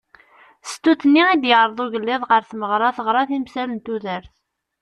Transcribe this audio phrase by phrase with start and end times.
[0.71, 4.33] Stut-nni i d-yeɛreḍ ugelliḍ ɣer tmeɣra teɣra timsal n tudert.